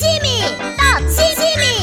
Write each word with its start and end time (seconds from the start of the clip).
Zimi, 0.00 0.38
tot, 0.78 1.02
zimi, 1.16 1.76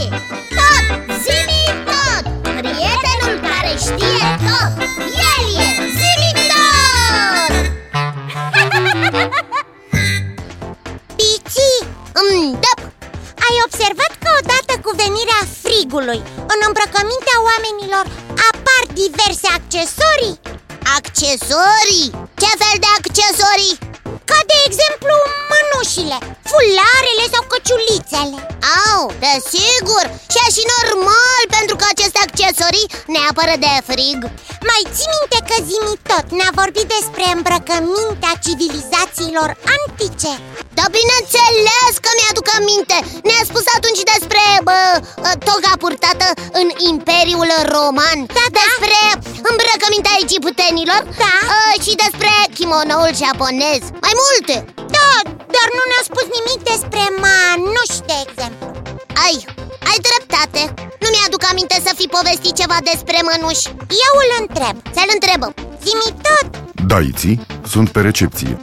tot, 0.57 0.85
zimi, 1.23 1.61
tot 1.89 2.23
Prietenul 2.57 3.35
care 3.47 3.71
știe 3.85 4.27
tot, 4.47 4.71
el 5.31 5.43
e 5.65 5.67
zimi 5.99 6.31
tot 6.51 7.53
Pici, 11.17 11.67
mm, 12.19 12.51
da. 12.65 12.73
ai 13.47 13.57
observat 13.65 14.11
că 14.23 14.29
odată 14.41 14.73
cu 14.85 14.91
venirea 15.03 15.41
frigului 15.63 16.19
În 16.53 16.59
îmbrăcămintea 16.67 17.37
oamenilor 17.49 18.05
apar 18.51 18.81
diverse 19.01 19.47
accesorii? 19.57 20.35
Accesorii? 20.97 22.07
Ce 22.41 22.49
fel 22.61 22.75
de 22.83 22.89
accesorii? 22.99 23.75
Ca 24.29 24.39
de 24.51 24.57
exemplu 24.67 25.15
mănușile, 25.51 26.17
fularele 26.51 27.25
sau 27.33 27.43
căciulițele. 27.51 28.37
Au, 28.89 29.03
desigur, 29.25 30.05
și 30.31 30.39
e 30.45 30.47
și 30.57 30.63
normal 30.75 31.43
pentru 31.57 31.75
că 31.79 31.85
aceste 31.89 32.19
accesorii 32.25 32.89
ne 33.13 33.19
apără 33.29 33.55
de 33.65 33.73
frig. 33.89 34.19
Mai 34.69 34.81
ții 34.93 35.13
minte 35.15 35.39
că 35.49 35.55
Zimi 35.67 35.95
tot 36.11 36.25
ne-a 36.37 36.51
vorbit 36.61 36.87
despre 36.95 37.25
îmbrăcămintea 37.35 38.33
civilizațiilor 38.45 39.49
antice 39.75 40.33
Da, 40.79 40.85
bineînțeles 40.99 41.93
că 42.03 42.09
mi-aduc 42.17 42.47
aminte. 42.59 42.97
Ne-a 43.27 43.43
spus 43.49 43.65
atunci 43.77 44.01
despre 44.13 44.43
bă, 44.67 44.79
toga 45.49 45.73
purtată 45.83 46.27
în 46.61 46.67
Imperiul 46.91 47.51
Roman. 47.75 48.17
Da, 48.37 48.45
da. 48.57 48.63
Despre 48.67 48.99
îmbrăcămintea 49.49 50.15
egiptenilor 50.25 51.01
Da. 51.23 51.33
uh, 51.55 51.73
Și 51.85 51.93
despre 52.05 52.33
kimonoul 52.57 53.11
japonez. 53.23 53.81
Mai 54.05 54.13
multe. 54.23 54.55
Da, 54.97 55.11
dar 55.55 55.67
nu 55.77 55.83
ne-a 55.91 56.03
spus 56.09 56.25
nimic 56.37 56.59
despre 56.71 57.03
manuși, 57.25 57.97
de 58.09 58.17
exemplu. 58.25 58.67
Ai, 59.25 59.35
ai 59.89 59.97
dreptate. 60.07 60.61
Nu 61.03 61.07
mi-aduc 61.13 61.43
aminte 61.51 61.77
să 61.87 61.91
fi 61.99 62.05
povestit 62.17 62.53
ceva 62.61 62.77
despre 62.91 63.17
mănuși. 63.29 63.65
Eu 64.07 64.13
îl 64.23 64.29
întreb. 64.41 64.75
Să-l 64.95 65.09
întrebăm. 65.17 65.51
Zimi 65.85 66.09
tot, 66.27 66.47
Daiții 66.91 67.35
sunt 67.73 67.87
pe 67.95 67.99
recepție 68.09 68.53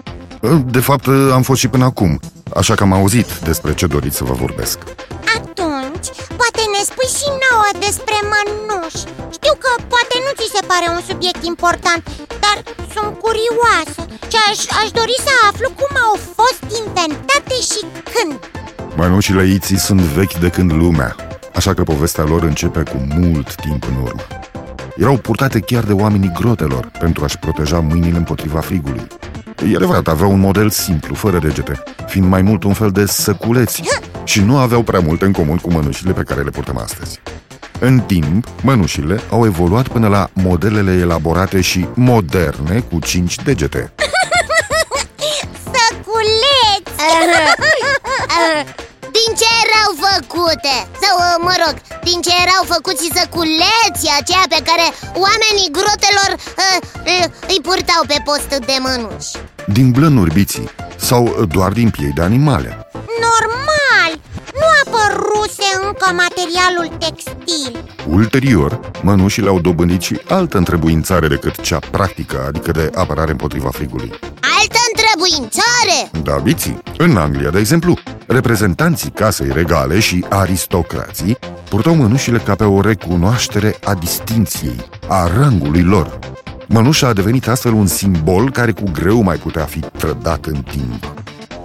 De 0.67 0.81
fapt, 0.81 1.07
am 1.33 1.43
fost 1.43 1.61
și 1.61 1.69
până 1.69 1.85
acum 1.85 2.21
Așa 2.55 2.75
că 2.75 2.83
am 2.83 2.93
auzit 2.93 3.29
despre 3.39 3.75
ce 3.75 3.87
doriți 3.87 4.17
să 4.17 4.25
vă 4.25 4.33
vorbesc. 4.33 4.79
Atunci 5.37 6.09
poate 6.41 6.63
ne 6.75 6.83
spui 6.91 7.11
și 7.19 7.29
nouă 7.45 7.69
despre 7.87 8.17
mănuși. 8.33 9.03
Știu 9.37 9.55
că 9.65 9.71
poate 9.93 10.15
nu 10.25 10.31
ți 10.39 10.53
se 10.55 10.63
pare 10.71 10.87
un 10.97 11.03
subiect 11.09 11.43
important 11.53 12.03
Dar 12.45 12.57
sunt 12.95 13.13
curioasă 13.25 14.01
Și 14.31 14.39
aș, 14.49 14.59
aș 14.81 14.89
dori 15.01 15.17
să 15.27 15.33
aflu 15.51 15.69
cum 15.81 15.93
au 16.07 16.15
fost 16.39 16.63
inventate 16.81 17.57
și 17.71 17.81
când. 18.13 18.37
Mănușile 18.99 19.45
iții 19.57 19.79
sunt 19.89 20.01
vechi 20.01 20.39
de 20.45 20.49
când 20.57 20.71
lumea 20.73 21.11
Așa 21.55 21.75
că 21.75 21.83
povestea 21.83 22.25
lor 22.25 22.43
începe 22.43 22.83
cu 22.93 22.99
mult 23.19 23.55
timp 23.55 23.83
în 23.91 23.97
urmă. 24.03 24.23
Erau 24.97 25.17
purtate 25.17 25.61
chiar 25.61 25.85
de 25.85 25.93
oamenii 25.93 26.33
grotelor 26.41 26.91
Pentru 26.99 27.25
a-și 27.25 27.39
proteja 27.39 27.79
mâinile 27.81 28.17
împotriva 28.17 28.61
frigului 28.61 29.07
E 29.73 29.77
adevărat, 29.77 30.09
aveau 30.09 30.31
un 30.31 30.41
model 30.41 30.71
simplu, 30.71 31.15
fără 31.15 31.39
degete 31.39 31.83
Fiind 32.07 32.29
mai 32.29 32.43
mult 32.43 32.65
un 32.65 32.73
fel 32.73 32.91
de 32.91 33.07
săculeți 33.07 33.83
Și 34.25 34.41
nu 34.41 34.59
aveau 34.59 34.83
prea 34.83 35.01
multe 35.01 35.25
în 35.25 35.33
comun 35.33 35.57
cu 35.57 35.73
mănușile 35.73 36.13
pe 36.13 36.23
care 36.23 36.43
le 36.43 36.51
purtăm 36.51 36.79
astăzi 36.79 37.21
în 37.79 38.01
timp, 38.01 38.49
mănușile 38.63 39.21
au 39.31 39.45
evoluat 39.45 39.89
până 39.89 40.09
la 40.09 40.29
modelele 40.33 40.93
elaborate 40.93 41.61
și 41.61 41.87
moderne 41.95 42.81
cu 42.91 42.99
5 42.99 43.35
degete 43.37 43.93
Săculeți! 45.73 47.03
Din 49.17 49.31
ce 49.41 49.49
erau 49.65 49.91
făcute? 50.07 50.75
Sau, 51.03 51.15
uh, 51.19 51.37
mă 51.47 51.55
rog, 51.65 51.75
din 52.09 52.21
ce 52.21 52.33
erau 52.45 52.63
făcuți 52.75 53.11
săculeții 53.19 54.17
aceia 54.21 54.47
pe 54.49 54.61
care 54.69 54.87
oamenii 55.25 55.73
grotelor 55.77 56.31
uh, 56.35 56.79
uh, 57.13 57.25
îi 57.53 57.61
purtau 57.67 58.03
pe 58.07 58.19
post 58.25 58.51
de 58.69 58.77
mănuși 58.87 59.33
Din 59.67 59.91
blănuri 59.91 60.33
biții 60.33 60.69
sau 60.97 61.47
doar 61.49 61.73
din 61.73 61.91
piei 61.91 62.13
de 62.15 62.23
animale 62.23 62.69
Normal! 63.27 64.21
Nu 64.55 64.67
apăruse 64.85 65.69
încă 65.83 66.23
materialul 66.23 66.97
textil 66.99 67.85
Ulterior, 68.09 68.81
mănușile 69.03 69.49
au 69.49 69.61
dobândit 69.61 70.01
și 70.01 70.21
altă 70.29 70.57
întrebuințare 70.57 71.29
decât 71.29 71.61
cea 71.61 71.79
practică, 71.79 72.45
adică 72.47 72.71
de 72.71 72.91
apărare 72.95 73.31
împotriva 73.31 73.69
frigului. 73.69 74.11
Altă 74.59 74.79
întrebuințare? 74.93 76.23
Da, 76.23 76.43
biții. 76.43 76.83
În 76.97 77.17
Anglia, 77.17 77.51
de 77.51 77.59
exemplu, 77.59 77.99
reprezentanții 78.27 79.11
casei 79.11 79.51
regale 79.53 79.99
și 79.99 80.25
aristocrații 80.29 81.39
purtau 81.69 81.95
mănușile 81.95 82.39
ca 82.39 82.55
pe 82.55 82.65
o 82.65 82.81
recunoaștere 82.81 83.77
a 83.85 83.95
distinției, 83.95 84.77
a 85.09 85.31
rangului 85.39 85.83
lor. 85.83 86.19
Mănușa 86.67 87.07
a 87.07 87.13
devenit 87.13 87.49
astfel 87.49 87.73
un 87.73 87.87
simbol 87.87 88.51
care 88.51 88.73
cu 88.73 88.85
greu 88.93 89.23
mai 89.23 89.37
putea 89.37 89.65
fi 89.65 89.79
trădat 89.79 90.45
în 90.45 90.63
timp. 90.63 91.15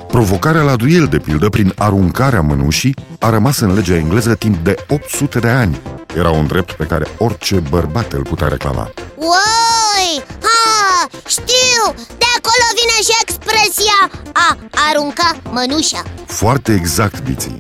Provocarea 0.08 0.62
la 0.62 0.76
duel, 0.76 1.06
de 1.06 1.18
pildă, 1.18 1.50
prin 1.50 1.74
aruncarea 1.78 2.42
mănușii, 2.42 2.96
a 3.20 3.30
rămas 3.30 3.60
în 3.60 3.74
legea 3.74 3.96
engleză 3.96 4.36
timp 4.36 4.64
de 4.64 4.76
800 4.88 5.40
de 5.40 5.48
ani. 5.48 5.82
Era 6.18 6.30
un 6.30 6.48
drept 6.48 6.72
pe 6.72 6.84
care 6.84 7.06
orice 7.18 7.56
bărbat 7.70 8.12
îl 8.14 8.22
putea 8.22 8.48
reclama. 8.48 8.92
Uai! 9.16 10.24
Ha! 10.42 11.08
Știu! 11.28 11.84
De 12.18 12.26
acolo 12.38 12.66
vine 12.80 12.98
și 13.04 13.16
expresia 13.22 14.10
a 14.34 14.58
arunca 14.90 15.36
mănușa 15.52 16.04
Foarte 16.26 16.74
exact, 16.74 17.24
biții. 17.24 17.58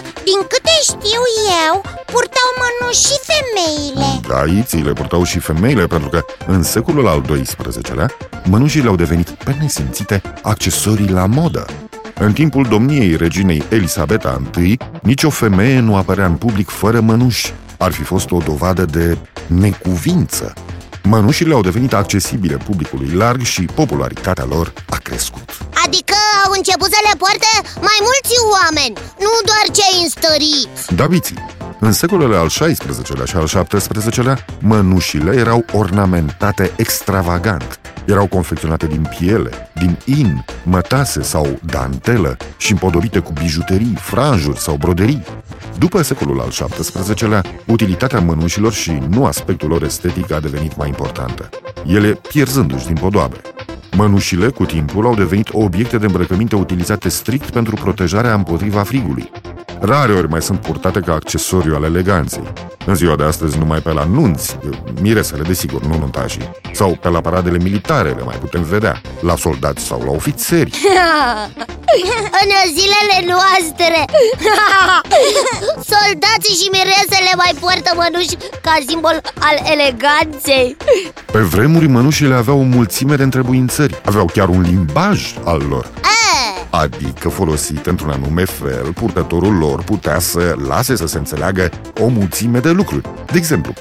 Dar, 0.00 0.12
uh, 0.16 0.22
din 0.24 0.40
câte 0.48 0.76
știu 0.82 1.22
eu, 1.66 1.80
purtau 2.06 2.48
mănuși 2.60 3.00
și 3.00 3.18
femeile 3.30 4.20
Da, 4.28 4.58
iții 4.58 4.82
le 4.82 4.92
purtau 4.92 5.24
și 5.24 5.38
femeile, 5.38 5.86
pentru 5.86 6.08
că 6.08 6.24
în 6.46 6.62
secolul 6.62 7.08
al 7.08 7.20
XII-lea, 7.20 8.10
mănușile 8.44 8.88
au 8.88 8.96
devenit 8.96 9.30
pe 9.30 9.56
nesimțite 9.60 10.22
accesorii 10.42 11.08
la 11.08 11.26
modă. 11.26 11.66
În 12.14 12.32
timpul 12.32 12.66
domniei 12.70 13.16
reginei 13.16 13.62
Elisabeta 13.68 14.42
I, 14.56 14.76
nicio 15.02 15.30
femeie 15.30 15.78
nu 15.78 15.96
apărea 15.96 16.26
în 16.26 16.34
public 16.34 16.68
fără 16.68 17.00
mănuși. 17.00 17.54
Ar 17.78 17.92
fi 17.92 18.02
fost 18.02 18.30
o 18.30 18.38
dovadă 18.38 18.84
de 18.84 19.18
necuvință. 19.46 20.52
Mănușile 21.02 21.54
au 21.54 21.60
devenit 21.60 21.92
accesibile 21.92 22.56
publicului 22.56 23.10
larg 23.14 23.42
și 23.42 23.62
popularitatea 23.62 24.44
lor 24.44 24.72
a 24.88 24.96
crescut. 24.96 25.56
Adică 25.84 26.14
au 26.44 26.52
început 26.56 26.90
să 26.94 27.00
le 27.08 27.14
poarte 27.22 27.50
mai 27.88 27.98
mulți 28.40 28.58
oameni 28.62 28.94
Nu 29.18 29.32
doar 29.44 29.64
cei 29.78 30.02
înstăriți 30.02 30.94
Da, 30.94 31.06
biții. 31.06 31.36
În 31.80 31.92
secolele 31.92 32.36
al 32.36 32.46
XVI-lea 32.46 33.24
și 33.24 33.36
al 33.36 33.64
XVII-lea, 33.64 34.44
mănușile 34.60 35.36
erau 35.36 35.64
ornamentate 35.72 36.72
extravagant. 36.76 37.80
Erau 38.04 38.26
confecționate 38.26 38.86
din 38.86 39.08
piele, 39.18 39.70
din 39.74 39.98
in, 40.04 40.44
mătase 40.64 41.22
sau 41.22 41.58
dantelă 41.62 42.36
și 42.56 42.72
împodobite 42.72 43.18
cu 43.18 43.32
bijuterii, 43.32 43.96
franjuri 44.00 44.60
sau 44.60 44.74
broderii. 44.76 45.24
După 45.78 46.02
secolul 46.02 46.40
al 46.40 46.48
XVII-lea, 46.80 47.42
utilitatea 47.66 48.20
mănușilor 48.20 48.72
și 48.72 49.02
nu 49.08 49.24
aspectul 49.26 49.68
lor 49.68 49.82
estetic 49.82 50.32
a 50.32 50.40
devenit 50.40 50.76
mai 50.76 50.88
importantă, 50.88 51.48
ele 51.86 52.20
pierzându-și 52.28 52.86
din 52.86 52.96
podoabe. 52.96 53.36
Mănușile, 53.96 54.48
cu 54.48 54.64
timpul, 54.64 55.06
au 55.06 55.14
devenit 55.14 55.48
obiecte 55.52 55.98
de 55.98 56.06
îmbrăcăminte 56.06 56.56
utilizate 56.56 57.08
strict 57.08 57.50
pentru 57.50 57.74
protejarea 57.74 58.34
împotriva 58.34 58.82
frigului. 58.82 59.30
Rare 59.80 60.12
ori 60.12 60.28
mai 60.28 60.42
sunt 60.42 60.60
purtate 60.60 61.00
ca 61.00 61.12
accesoriu 61.12 61.74
al 61.74 61.84
eleganței. 61.84 62.52
În 62.90 62.96
ziua 62.96 63.16
de 63.16 63.24
astăzi 63.24 63.58
numai 63.58 63.78
pe 63.78 63.92
la 63.92 64.04
nunți, 64.04 64.58
miresele 65.00 65.42
desigur, 65.42 65.82
nu 65.82 65.98
nuntașii, 65.98 66.50
sau 66.72 66.98
pe 67.00 67.08
la 67.08 67.20
paradele 67.20 67.58
militare 67.58 68.08
le 68.08 68.22
mai 68.22 68.36
putem 68.36 68.62
vedea, 68.62 69.00
la 69.20 69.36
soldați 69.36 69.84
sau 69.84 70.02
la 70.04 70.10
ofițeri. 70.10 70.70
În 72.42 72.50
zilele 72.76 73.18
noastre 73.32 74.04
Soldații 75.92 76.54
și 76.60 76.68
miresele 76.72 77.32
mai 77.36 77.52
poartă 77.60 77.92
mănuși 77.96 78.36
ca 78.62 78.78
simbol 78.88 79.20
al 79.38 79.56
eleganței 79.72 80.76
Pe 81.32 81.38
vremuri, 81.38 81.86
mănușile 81.86 82.34
aveau 82.34 82.58
o 82.58 82.62
mulțime 82.62 83.14
de 83.14 83.22
întrebuințări, 83.22 84.00
aveau 84.04 84.24
chiar 84.24 84.48
un 84.48 84.60
limbaj 84.60 85.34
al 85.44 85.62
lor. 85.68 85.84
e, 85.84 86.19
Adică 86.70 87.28
folosit 87.28 87.86
într-un 87.86 88.10
anume 88.10 88.44
fel, 88.44 88.92
purtătorul 88.92 89.54
lor 89.58 89.82
putea 89.82 90.18
să 90.18 90.54
lase 90.68 90.96
să 90.96 91.06
se 91.06 91.18
înțeleagă 91.18 91.70
o 92.00 92.06
mulțime 92.06 92.58
de 92.58 92.70
lucruri. 92.70 93.08
De 93.32 93.36
exemplu, 93.36 93.72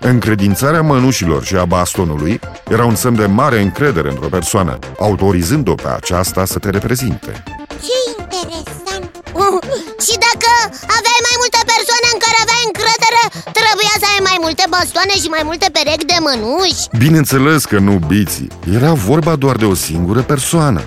încredințarea 0.00 0.82
mănușilor 0.82 1.44
și 1.44 1.56
a 1.56 1.64
bastonului 1.64 2.40
era 2.68 2.84
un 2.84 2.94
semn 2.94 3.16
de 3.16 3.26
mare 3.26 3.60
încredere 3.60 4.08
într-o 4.10 4.28
persoană, 4.28 4.78
autorizând-o 4.98 5.74
pe 5.74 5.88
aceasta 5.96 6.44
să 6.44 6.58
te 6.58 6.70
reprezinte. 6.70 7.42
Ce 7.86 7.98
interesant! 8.18 9.10
uh, 9.44 9.58
Și 10.06 10.14
dacă 10.26 10.50
aveai 10.98 11.20
mai 11.28 11.36
multe 11.42 11.60
persoane 11.72 12.08
în 12.14 12.18
care 12.24 12.38
aveai 12.44 12.64
încredere 12.70 13.22
Trebuia 13.58 13.94
să 14.02 14.06
ai 14.14 14.20
mai 14.30 14.38
multe 14.44 14.64
bastoane 14.74 15.14
și 15.22 15.28
mai 15.36 15.44
multe 15.48 15.68
perechi 15.76 16.10
de 16.12 16.18
mănuși 16.26 16.82
Bineînțeles 17.04 17.60
că 17.64 17.78
nu 17.88 17.94
biții, 18.12 18.50
era 18.78 18.92
vorba 19.08 19.32
doar 19.36 19.56
de 19.56 19.64
o 19.64 19.74
singură 19.74 20.20
persoană. 20.32 20.82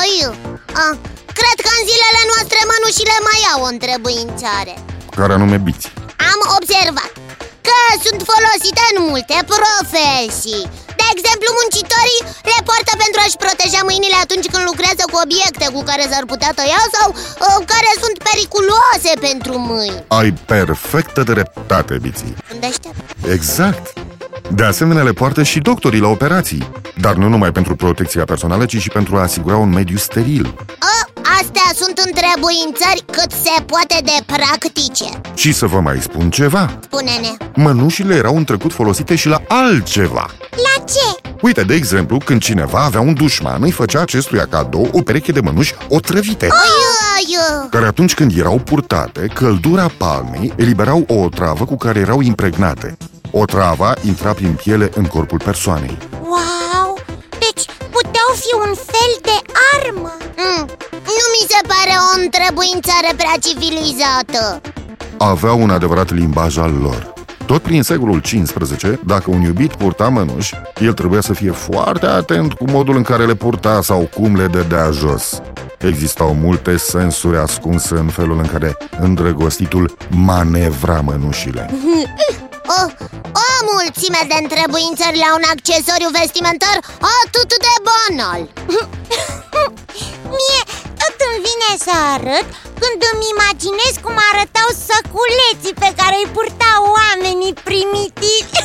Ai, 0.00 0.12
a, 0.84 0.86
cred 1.38 1.58
că 1.64 1.70
în 1.78 1.82
zilele 1.90 2.22
noastre 2.32 2.60
mănușile 2.70 3.16
mai 3.28 3.40
au 3.52 3.60
o 3.66 3.72
întrebuințare. 3.74 4.74
Care 5.18 5.32
anume 5.36 5.58
biți? 5.68 5.86
Am 6.32 6.40
observat 6.58 7.12
că 7.66 7.78
sunt 8.04 8.20
folosite 8.30 8.84
în 8.92 8.96
multe 9.10 9.38
profesii. 9.54 10.64
De 11.00 11.06
exemplu, 11.14 11.48
muncitorii 11.60 12.22
le 12.50 12.58
poartă 12.68 12.92
pentru 13.04 13.18
a-și 13.24 13.42
proteja 13.44 13.80
mâinile 13.88 14.18
atunci 14.24 14.48
când 14.52 14.64
lucrează 14.70 15.02
cu 15.10 15.16
obiecte 15.24 15.66
cu 15.74 15.80
care 15.90 16.04
s-ar 16.10 16.24
putea 16.32 16.52
tăia 16.58 16.82
Sau 16.96 17.08
uh, 17.16 17.58
care 17.72 17.90
sunt 18.02 18.16
periculoase 18.28 19.12
pentru 19.28 19.54
mâini. 19.70 20.02
Ai 20.20 20.30
perfectă 20.54 21.20
dreptate, 21.32 21.94
biții. 22.04 22.32
Sunt 22.48 22.60
deștept 22.66 22.98
Exact 23.36 23.84
de 24.50 24.64
asemenea, 24.64 25.02
le 25.02 25.12
poartă 25.12 25.42
și 25.42 25.58
doctorii 25.58 26.00
la 26.00 26.08
operații 26.08 26.68
Dar 27.00 27.14
nu 27.14 27.28
numai 27.28 27.52
pentru 27.52 27.76
protecția 27.76 28.24
personală, 28.24 28.64
ci 28.64 28.76
și 28.76 28.88
pentru 28.88 29.16
a 29.16 29.20
asigura 29.20 29.56
un 29.56 29.68
mediu 29.68 29.96
steril. 29.96 30.54
A, 30.78 31.06
Astea 31.40 31.70
sunt 31.74 31.98
întrebuințări 31.98 33.04
cât 33.12 33.30
se 33.30 33.62
poate 33.62 33.96
de 34.04 34.34
practice. 34.34 35.20
Și 35.34 35.52
să 35.52 35.66
vă 35.66 35.80
mai 35.80 36.00
spun 36.00 36.30
ceva. 36.30 36.78
Spune-ne. 36.82 37.36
Mănușile 37.54 38.14
erau 38.14 38.36
în 38.36 38.44
trecut 38.44 38.72
folosite 38.72 39.14
și 39.14 39.28
la 39.28 39.42
altceva. 39.48 40.26
La 40.50 40.84
ce? 40.84 41.30
Uite, 41.40 41.62
de 41.62 41.74
exemplu, 41.74 42.18
când 42.18 42.40
cineva 42.42 42.84
avea 42.84 43.00
un 43.00 43.14
dușman, 43.14 43.62
îi 43.62 43.70
făcea 43.70 44.00
acestuia 44.00 44.46
cadou 44.50 44.88
o 44.92 45.02
pereche 45.02 45.32
de 45.32 45.40
mănuși 45.40 45.74
otrăvite. 45.88 46.44
Ai, 46.44 46.70
ai, 47.14 47.68
care 47.70 47.86
atunci 47.86 48.14
când 48.14 48.38
erau 48.38 48.58
purtate, 48.58 49.30
căldura 49.34 49.90
palmei 49.96 50.52
eliberau 50.56 51.04
o 51.08 51.14
otravă 51.14 51.64
cu 51.64 51.76
care 51.76 51.98
erau 51.98 52.20
impregnate 52.20 52.96
Otrava 53.38 53.94
intra 54.02 54.32
prin 54.32 54.54
piele 54.62 54.90
în 54.94 55.04
corpul 55.04 55.40
persoanei 55.44 55.98
Wow! 56.12 56.98
Deci 57.30 57.64
puteau 57.90 58.30
fi 58.34 58.68
un 58.68 58.74
fel 58.74 59.12
de 59.22 59.36
armă 59.74 60.16
mm, 60.36 60.66
Nu 61.16 61.26
mi 61.34 61.46
se 61.48 61.60
pare 61.72 61.94
o 62.06 62.20
întrebuințare 62.22 63.10
prea 63.16 63.36
civilizată 63.40 64.60
Aveau 65.18 65.62
un 65.62 65.70
adevărat 65.70 66.12
limbaj 66.12 66.58
al 66.58 66.72
lor 66.72 67.14
tot 67.46 67.62
prin 67.62 67.82
secolul 67.82 68.20
XV, 68.20 69.00
dacă 69.04 69.30
un 69.30 69.40
iubit 69.40 69.74
purta 69.74 70.08
mănuși, 70.08 70.54
el 70.80 70.92
trebuia 70.92 71.20
să 71.20 71.32
fie 71.32 71.50
foarte 71.50 72.06
atent 72.06 72.52
cu 72.52 72.64
modul 72.70 72.96
în 72.96 73.02
care 73.02 73.26
le 73.26 73.34
purta 73.34 73.82
sau 73.82 74.08
cum 74.14 74.36
le 74.36 74.46
dădea 74.46 74.90
jos. 74.90 75.40
Existau 75.78 76.34
multe 76.34 76.76
sensuri 76.76 77.36
ascunse 77.36 77.94
în 77.94 78.06
felul 78.06 78.38
în 78.38 78.46
care 78.46 78.76
îndrăgostitul 79.00 79.96
manevra 80.10 81.00
mănușile. 81.00 81.70
O, 82.68 82.80
o 83.44 83.48
mulțime 83.72 84.22
de 84.30 84.36
întrebuințări 84.42 85.22
la 85.24 85.30
un 85.38 85.44
accesoriu 85.54 86.10
vestimentar 86.20 86.76
atât 87.18 87.50
de 87.66 87.74
banal. 87.88 88.40
Mie 90.38 90.62
tot 91.00 91.16
îmi 91.26 91.42
vine 91.46 91.70
să 91.86 91.94
arăt 92.14 92.46
când 92.82 92.98
îmi 93.10 93.28
imaginez 93.34 93.94
cum 94.04 94.16
arătau 94.30 94.68
săculeții 94.88 95.78
pe 95.82 95.90
care 96.00 96.16
îi 96.18 96.32
purtau 96.36 96.80
oamenii 96.98 97.54
primitivi. 97.68 98.56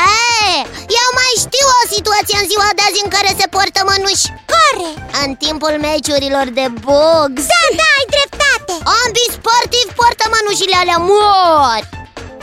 Hei, 0.00 0.58
eu 1.00 1.08
mai 1.20 1.32
știu 1.44 1.66
o 1.80 1.82
situație 1.94 2.36
în 2.40 2.48
ziua 2.52 2.70
de 2.76 2.82
azi 2.88 3.02
în 3.04 3.10
care 3.16 3.30
se 3.40 3.46
poartă 3.54 3.80
mănuși. 3.90 4.26
Care? 4.52 4.88
În 5.22 5.30
timpul 5.44 5.74
meciurilor 5.86 6.46
de 6.58 6.66
box. 6.86 7.34
Da, 7.52 7.62
da, 7.80 7.88
ai 7.98 8.06
dreptate. 8.14 8.74
Ambii 9.00 9.34
sportivi 9.36 9.96
poartă 9.98 10.24
mănușile 10.34 10.76
alea 10.82 11.00
mori 11.10 11.88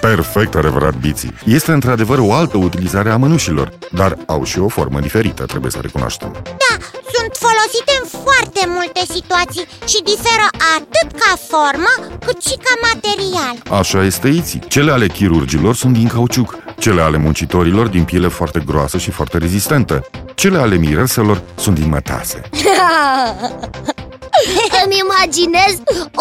Perfect, 0.09 0.55
adevărat, 0.55 0.95
Biții. 0.95 1.33
Este 1.45 1.71
într-adevăr 1.71 2.19
o 2.19 2.33
altă 2.33 2.57
utilizare 2.57 3.09
a 3.09 3.17
mănușilor, 3.17 3.71
dar 3.91 4.17
au 4.25 4.43
și 4.43 4.59
o 4.59 4.67
formă 4.67 4.99
diferită, 4.99 5.43
trebuie 5.45 5.71
să 5.71 5.79
recunoaștem. 5.81 6.31
Da, 6.43 6.75
sunt 7.13 7.31
folosite 7.45 7.93
în 8.01 8.19
foarte 8.23 8.63
multe 8.67 9.01
situații 9.13 9.67
și 9.87 10.03
diferă 10.03 10.47
atât 10.77 11.19
ca 11.19 11.33
formă 11.49 12.17
cât 12.25 12.41
și 12.41 12.55
ca 12.63 12.73
material 12.93 13.79
Așa 13.79 14.03
este 14.03 14.27
iții. 14.27 14.59
Cele 14.67 14.91
ale 14.91 15.07
chirurgilor 15.07 15.75
sunt 15.75 15.93
din 15.93 16.07
cauciuc, 16.07 16.55
cele 16.77 17.01
ale 17.01 17.17
muncitorilor 17.17 17.87
din 17.87 18.03
piele 18.03 18.27
foarte 18.27 18.63
groasă 18.65 18.97
și 18.97 19.11
foarte 19.11 19.37
rezistentă. 19.37 20.05
Cele 20.35 20.57
ale 20.57 20.75
mireselor 20.75 21.41
sunt 21.55 21.79
din 21.79 21.89
mătase. 21.89 22.41
Îmi 24.83 24.97
imaginez 25.05 25.73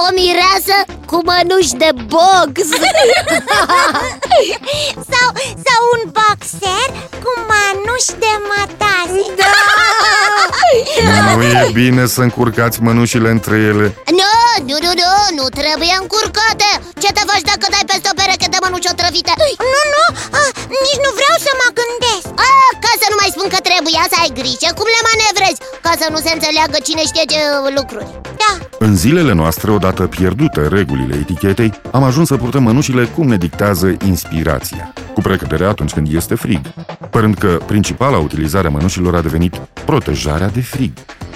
o 0.05 0.07
mireasă 0.19 0.77
cu 1.11 1.17
mănuși 1.29 1.75
de 1.83 1.91
box 2.13 2.55
sau, 5.13 5.29
sau 5.67 5.81
un 5.95 6.03
boxer 6.17 6.87
cu 7.23 7.31
manuși 7.51 8.13
de 8.23 8.33
mătase 8.51 9.23
Da! 9.41 9.53
Nu 11.37 11.43
e 11.43 11.71
bine 11.73 12.07
să 12.15 12.21
încurcați 12.21 12.81
mănușile 12.87 13.29
între 13.37 13.57
ele. 13.71 13.87
Nu, 14.21 14.33
nu, 14.69 14.77
nu, 14.85 14.91
nu, 15.01 15.13
nu 15.39 15.45
trebuie 15.61 15.95
încurcate 16.03 16.71
Ce 17.03 17.09
te 17.17 17.23
faci 17.31 17.47
dacă 17.53 17.67
dai 17.75 17.85
peste 17.91 18.09
o 18.13 18.15
pereche 18.21 18.49
de 18.55 18.59
mănuși 18.65 18.91
otrăvite? 18.93 19.33
Nu, 19.75 19.83
nu, 19.95 20.05
a, 20.41 20.43
nici 20.85 21.03
nu 21.05 21.11
vreau 21.19 21.37
să 21.47 21.53
mă 21.61 21.69
gândesc 21.81 22.27
A, 22.51 22.53
spun 23.43 23.59
că 23.59 23.69
trebuia 23.71 24.05
să 24.13 24.17
ai 24.23 24.31
grijă 24.41 24.69
cum 24.79 24.89
le 24.95 25.03
manevrezi 25.11 25.61
Ca 25.85 25.93
să 26.01 26.07
nu 26.15 26.19
se 26.25 26.31
înțeleagă 26.37 26.77
cine 26.87 27.03
știe 27.11 27.25
ce 27.33 27.41
lucruri. 27.79 28.11
Da, 28.43 28.53
În 28.87 28.97
zilele 28.97 29.33
noastre, 29.33 29.71
odată 29.71 30.03
pierdute 30.07 30.61
regulile 30.69 31.15
etichetei, 31.15 31.71
am 31.91 32.03
ajuns 32.03 32.27
să 32.29 32.37
purtăm 32.37 32.63
mănușile 32.63 33.05
cum 33.05 33.27
ne 33.29 33.37
dictează 33.37 33.97
inspirația, 34.07 34.93
cu 35.15 35.21
precădere 35.21 35.65
atunci 35.65 35.93
când 35.93 36.15
este 36.15 36.35
frig, 36.35 36.61
părând 37.11 37.35
că 37.39 37.59
principala 37.67 38.19
utilizare 38.19 38.67
a 38.67 38.71
mănușilor 38.71 39.15
a 39.15 39.21
devenit 39.21 39.55
protejarea 39.85 40.49
de 40.49 40.61
frig. 40.61 40.93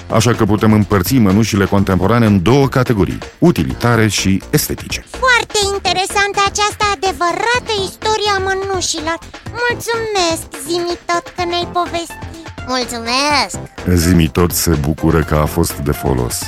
Așa 0.09 0.33
că 0.33 0.45
putem 0.45 0.73
împărți 0.73 1.17
mănușile 1.17 1.65
contemporane 1.65 2.25
în 2.25 2.41
două 2.43 2.67
categorii, 2.67 3.17
utilitare 3.39 4.07
și 4.07 4.41
estetice. 4.49 5.05
foarte 5.09 5.59
interesantă 5.73 6.39
această 6.49 6.83
adevărată 6.95 7.71
istoria 7.89 8.35
mănușilor 8.47 9.17
Mulțumesc, 9.63 10.45
Zimi, 10.67 10.97
tot 11.05 11.33
că 11.35 11.43
ne-ai 11.45 11.67
povestit 11.73 12.25
Mulțumesc! 12.67 13.55
Zimi 14.03 14.27
tot 14.27 14.51
se 14.51 14.69
bucură 14.69 15.23
că 15.23 15.35
a 15.35 15.45
fost 15.45 15.75
de 15.77 15.91
folos. 15.91 16.41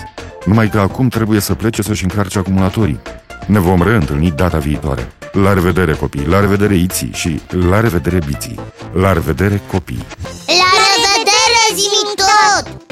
Numai 0.46 0.70
că 0.70 0.80
acum 0.80 1.08
trebuie 1.08 1.40
să 1.40 1.54
plece 1.54 1.82
să-și 1.82 2.04
încarce 2.04 2.38
acumulatorii. 2.38 3.00
Ne 3.46 3.60
vom 3.60 3.82
reîntâlni 3.84 4.32
data 4.32 4.58
viitoare. 4.58 5.12
La 5.32 5.54
revedere, 5.54 5.94
copii! 5.94 6.26
La 6.26 6.40
revedere, 6.40 6.76
Iții! 6.76 7.12
Și 7.14 7.42
la 7.70 7.80
revedere, 7.80 8.20
Biții! 8.26 8.60
La 8.94 9.14
revedere, 9.14 9.62
copii! 9.72 10.06
La 10.46 10.72
revedere, 10.86 11.62
zimi 11.76 12.14
tot! 12.16 12.89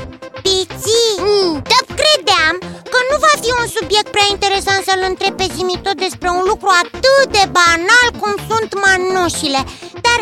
Piții, 0.47 1.13
Mm, 1.25 1.53
da, 1.71 1.79
credeam 1.99 2.55
că 2.93 2.99
nu 3.09 3.15
va 3.25 3.33
fi 3.43 3.49
un 3.61 3.67
subiect 3.77 4.09
prea 4.15 4.27
interesant 4.35 4.81
să-l 4.89 5.03
întreb 5.11 5.33
pe 5.39 5.47
Zimi 5.55 5.77
tot 5.85 5.97
despre 6.05 6.29
un 6.37 6.43
lucru 6.51 6.69
atât 6.83 7.27
de 7.37 7.45
banal 7.59 8.07
cum 8.21 8.33
sunt 8.49 8.69
mănușile. 8.83 9.61
Dar 10.05 10.19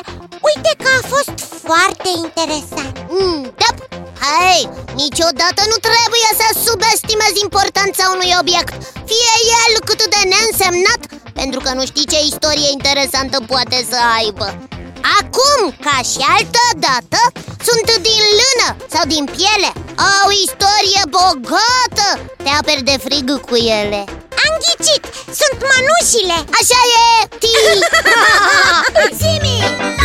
uite 0.49 0.71
că 0.83 0.89
a 0.99 1.01
fost 1.13 1.35
foarte 1.65 2.09
interesant. 2.23 2.95
Mm, 3.17 3.41
da. 3.61 3.69
Hei, 4.25 4.63
niciodată 5.03 5.61
nu 5.71 5.77
trebuie 5.87 6.29
să 6.41 6.47
subestimezi 6.67 7.43
importanța 7.47 8.03
unui 8.15 8.31
obiect. 8.41 8.73
Fie 9.11 9.33
el 9.63 9.73
cât 9.87 10.01
de 10.13 10.21
neînsemnat 10.31 11.01
Pentru 11.41 11.59
că 11.65 11.71
nu 11.77 11.83
știi 11.89 12.11
ce 12.11 12.19
istorie 12.31 12.69
interesantă 12.77 13.37
poate 13.51 13.77
să 13.91 13.97
aibă 14.19 14.47
Acum, 15.19 15.61
ca 15.85 15.97
și 16.11 16.21
altă 16.35 16.65
dată, 16.85 17.19
sunt 17.67 17.87
din 18.07 18.23
lână 18.39 18.67
sau 18.93 19.03
din 19.07 19.25
piele 19.25 19.71
Au 20.13 20.29
istorie 20.45 21.01
bogată 21.15 22.07
Te 22.43 22.49
aperi 22.59 22.83
de 22.83 22.97
frig 23.03 23.39
cu 23.39 23.55
ele 23.55 24.01
Am 24.45 24.53
ghicit! 24.63 25.03
Sunt 25.39 25.57
mănușile! 25.69 26.37
Așa 26.59 26.81
e! 27.03 27.27
Tii! 27.39 27.79
Simi! 29.19 29.57